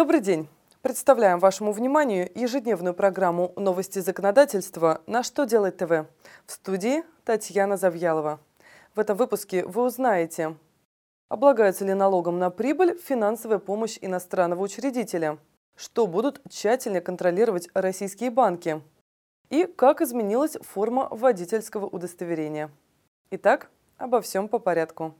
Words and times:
Добрый 0.00 0.22
день. 0.22 0.48
Представляем 0.80 1.38
вашему 1.40 1.72
вниманию 1.72 2.30
ежедневную 2.34 2.94
программу 2.94 3.52
«Новости 3.56 3.98
законодательства» 3.98 5.02
на 5.06 5.22
«Что 5.22 5.44
делать 5.44 5.76
ТВ». 5.76 6.06
В 6.46 6.52
студии 6.52 7.04
Татьяна 7.26 7.76
Завьялова. 7.76 8.40
В 8.94 9.00
этом 9.00 9.18
выпуске 9.18 9.62
вы 9.66 9.84
узнаете, 9.84 10.56
облагается 11.28 11.84
ли 11.84 11.92
налогом 11.92 12.38
на 12.38 12.48
прибыль 12.48 12.98
финансовая 12.98 13.58
помощь 13.58 13.98
иностранного 14.00 14.62
учредителя, 14.62 15.36
что 15.76 16.06
будут 16.06 16.40
тщательно 16.48 17.02
контролировать 17.02 17.68
российские 17.74 18.30
банки 18.30 18.80
и 19.50 19.66
как 19.66 20.00
изменилась 20.00 20.56
форма 20.62 21.08
водительского 21.10 21.84
удостоверения. 21.84 22.70
Итак, 23.32 23.68
обо 23.98 24.22
всем 24.22 24.48
по 24.48 24.58
порядку. 24.58 25.14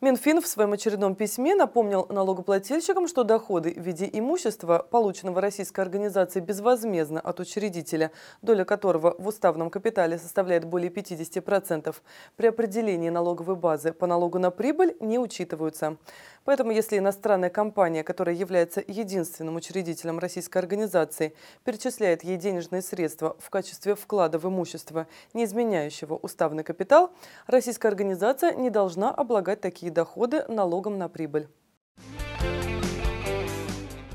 Минфин 0.00 0.40
в 0.40 0.46
своем 0.46 0.74
очередном 0.74 1.16
письме 1.16 1.56
напомнил 1.56 2.06
налогоплательщикам, 2.08 3.08
что 3.08 3.24
доходы 3.24 3.72
в 3.72 3.82
виде 3.82 4.08
имущества, 4.12 4.86
полученного 4.88 5.40
российской 5.40 5.80
организацией 5.80 6.44
безвозмездно 6.44 7.18
от 7.18 7.40
учредителя, 7.40 8.12
доля 8.40 8.64
которого 8.64 9.16
в 9.18 9.26
уставном 9.26 9.70
капитале 9.70 10.16
составляет 10.16 10.64
более 10.64 10.92
50%, 10.92 11.96
при 12.36 12.46
определении 12.46 13.08
налоговой 13.08 13.56
базы 13.56 13.92
по 13.92 14.06
налогу 14.06 14.38
на 14.38 14.52
прибыль 14.52 14.96
не 15.00 15.18
учитываются. 15.18 15.96
Поэтому, 16.44 16.70
если 16.70 16.96
иностранная 16.96 17.50
компания, 17.50 18.04
которая 18.04 18.36
является 18.36 18.82
единственным 18.86 19.56
учредителем 19.56 20.20
российской 20.20 20.58
организации, 20.58 21.34
перечисляет 21.64 22.22
ей 22.22 22.36
денежные 22.36 22.82
средства 22.82 23.36
в 23.40 23.50
качестве 23.50 23.96
вклада 23.96 24.38
в 24.38 24.46
имущество, 24.46 25.08
не 25.34 25.44
изменяющего 25.44 26.14
уставный 26.14 26.62
капитал, 26.62 27.10
российская 27.48 27.88
организация 27.88 28.54
не 28.54 28.70
должна 28.70 29.10
облагать 29.10 29.60
такие 29.60 29.87
доходы 29.90 30.44
налогом 30.48 30.98
на 30.98 31.08
прибыль. 31.08 31.48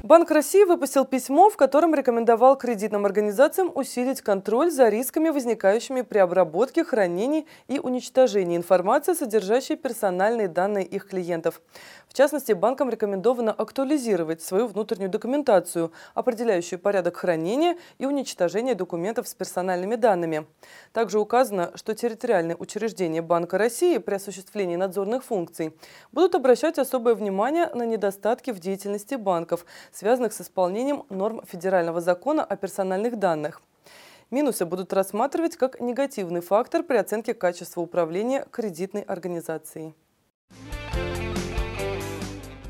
Банк 0.03 0.31
России 0.31 0.65
выпустил 0.65 1.05
письмо, 1.05 1.49
в 1.49 1.55
котором 1.55 1.95
рекомендовал 1.95 2.57
кредитным 2.57 3.05
организациям 3.05 3.71
усилить 3.73 4.19
контроль 4.19 4.69
за 4.69 4.89
рисками, 4.89 5.29
возникающими 5.29 6.01
при 6.01 6.17
обработке, 6.17 6.83
хранении 6.83 7.47
и 7.69 7.79
уничтожении 7.79 8.57
информации, 8.57 9.13
содержащей 9.13 9.77
персональные 9.77 10.49
данные 10.49 10.83
их 10.83 11.07
клиентов. 11.07 11.61
В 12.09 12.13
частности, 12.13 12.51
банкам 12.51 12.89
рекомендовано 12.89 13.53
актуализировать 13.53 14.41
свою 14.41 14.67
внутреннюю 14.67 15.09
документацию, 15.09 15.93
определяющую 16.15 16.79
порядок 16.79 17.15
хранения 17.15 17.77
и 17.97 18.05
уничтожения 18.05 18.75
документов 18.75 19.29
с 19.29 19.33
персональными 19.33 19.95
данными. 19.95 20.45
Также 20.91 21.17
указано, 21.17 21.71
что 21.75 21.95
территориальные 21.95 22.57
учреждения 22.57 23.21
Банка 23.21 23.57
России 23.57 23.97
при 23.99 24.15
осуществлении 24.15 24.75
надзорных 24.75 25.23
функций 25.23 25.73
будут 26.11 26.35
обращать 26.35 26.77
особое 26.77 27.15
внимание 27.15 27.69
на 27.73 27.83
недостатки 27.83 28.51
в 28.51 28.59
деятельности 28.59 29.15
банков– 29.15 29.65
связанных 29.93 30.33
с 30.33 30.41
исполнением 30.41 31.05
норм 31.09 31.41
федерального 31.45 32.01
закона 32.01 32.43
о 32.43 32.55
персональных 32.57 33.17
данных. 33.17 33.61
Минусы 34.31 34.65
будут 34.65 34.91
рассматривать 34.91 35.55
как 35.55 35.79
негативный 35.79 36.41
фактор 36.41 36.83
при 36.83 36.97
оценке 36.97 37.33
качества 37.33 37.81
управления 37.81 38.45
кредитной 38.51 39.03
организацией. 39.03 39.93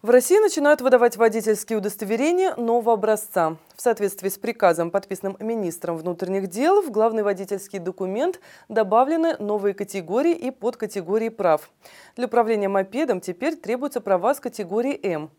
В 0.04 0.10
России 0.10 0.38
начинают 0.38 0.82
выдавать 0.82 1.16
водительские 1.16 1.78
удостоверения 1.78 2.54
нового 2.58 2.92
образца. 2.92 3.56
В 3.74 3.82
соответствии 3.82 4.28
с 4.28 4.38
приказом, 4.38 4.92
подписанным 4.92 5.38
министром 5.40 5.96
внутренних 5.96 6.48
дел, 6.48 6.82
в 6.82 6.92
главный 6.92 7.24
водительский 7.24 7.80
документ 7.80 8.42
добавлены 8.68 9.38
новые 9.38 9.74
категории 9.74 10.34
и 10.34 10.52
подкатегории 10.52 11.30
прав. 11.30 11.72
Для 12.18 12.26
управления 12.26 12.68
мопедом 12.68 13.22
теперь 13.22 13.56
требуются 13.56 14.02
права 14.02 14.36
с 14.36 14.42
категории 14.42 15.00
М. 15.02 15.32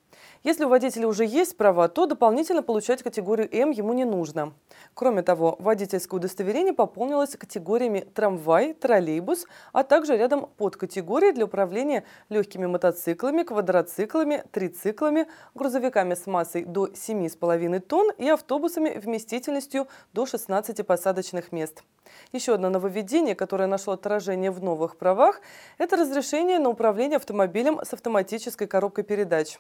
Если 0.44 0.66
у 0.66 0.68
водителя 0.68 1.08
уже 1.08 1.24
есть 1.24 1.56
права, 1.56 1.88
то 1.88 2.04
дополнительно 2.04 2.62
получать 2.62 3.02
категорию 3.02 3.48
М 3.50 3.70
ему 3.70 3.94
не 3.94 4.04
нужно. 4.04 4.52
Кроме 4.92 5.22
того, 5.22 5.56
водительское 5.58 6.18
удостоверение 6.18 6.74
пополнилось 6.74 7.34
категориями 7.34 8.00
трамвай, 8.00 8.74
троллейбус, 8.74 9.46
а 9.72 9.84
также 9.84 10.18
рядом 10.18 10.50
подкатегории 10.58 11.32
для 11.32 11.46
управления 11.46 12.04
легкими 12.28 12.66
мотоциклами, 12.66 13.42
квадроциклами, 13.42 14.44
трициклами, 14.52 15.28
грузовиками 15.54 16.12
с 16.12 16.26
массой 16.26 16.66
до 16.66 16.88
7,5 16.88 17.80
тонн 17.80 18.12
и 18.18 18.28
автобусами 18.28 18.90
вместительностью 18.90 19.88
до 20.12 20.26
16 20.26 20.86
посадочных 20.86 21.52
мест. 21.52 21.82
Еще 22.32 22.52
одно 22.52 22.68
нововведение, 22.68 23.34
которое 23.34 23.66
нашло 23.66 23.94
отражение 23.94 24.50
в 24.50 24.62
новых 24.62 24.98
правах, 24.98 25.40
это 25.78 25.96
разрешение 25.96 26.58
на 26.58 26.68
управление 26.68 27.16
автомобилем 27.16 27.80
с 27.82 27.94
автоматической 27.94 28.66
коробкой 28.66 29.04
передач. 29.04 29.58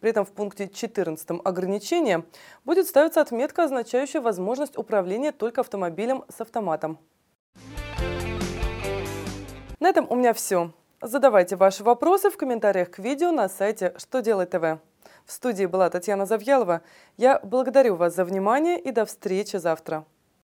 При 0.00 0.10
этом 0.10 0.24
в 0.24 0.32
пункте 0.32 0.68
14 0.68 1.40
ограничения 1.44 2.24
будет 2.64 2.86
ставиться 2.86 3.20
отметка, 3.20 3.64
означающая 3.64 4.20
возможность 4.20 4.76
управления 4.78 5.32
только 5.32 5.60
автомобилем 5.60 6.24
с 6.28 6.40
автоматом. 6.40 6.98
На 9.80 9.88
этом 9.88 10.06
у 10.10 10.16
меня 10.16 10.32
все. 10.32 10.72
Задавайте 11.00 11.56
ваши 11.56 11.84
вопросы 11.84 12.30
в 12.30 12.36
комментариях 12.36 12.90
к 12.90 12.98
видео 12.98 13.30
на 13.30 13.48
сайте 13.48 13.94
«Что 13.98 14.20
делать 14.20 14.50
ТВ». 14.50 14.80
В 15.24 15.32
студии 15.32 15.66
была 15.66 15.90
Татьяна 15.90 16.26
Завьялова. 16.26 16.82
Я 17.16 17.38
благодарю 17.42 17.94
вас 17.94 18.14
за 18.14 18.24
внимание 18.24 18.80
и 18.80 18.90
до 18.90 19.04
встречи 19.04 19.56
завтра. 19.56 20.04